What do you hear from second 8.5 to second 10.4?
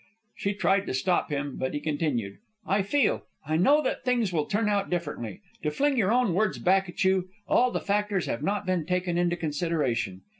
been taken into consideration.